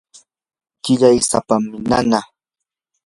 qillay 0.83 1.17
sapam 1.29 1.63
nanaa. 1.89 2.25